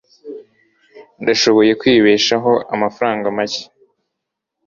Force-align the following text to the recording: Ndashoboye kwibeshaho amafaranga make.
Ndashoboye 1.21 1.71
kwibeshaho 1.81 2.51
amafaranga 2.75 3.25
make. 3.37 3.63